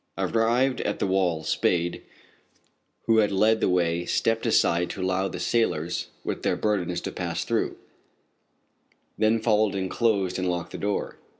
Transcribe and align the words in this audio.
Arrived 0.17 0.81
at 0.81 0.97
the 0.97 1.05
wall, 1.05 1.43
Spade, 1.43 2.01
who 3.05 3.19
had 3.19 3.31
led 3.31 3.61
the 3.61 3.69
way, 3.69 4.03
stepped 4.03 4.47
aside 4.47 4.89
to 4.89 4.99
allow 4.99 5.27
the 5.27 5.39
sailors 5.39 6.07
with 6.23 6.41
their 6.41 6.55
burdens 6.55 7.01
to 7.01 7.11
pass 7.11 7.43
through, 7.43 7.77
then 9.19 9.39
followed 9.39 9.75
and 9.75 9.91
closed 9.91 10.39
and 10.39 10.49
locked 10.49 10.71
the 10.71 10.79
door. 10.79 11.19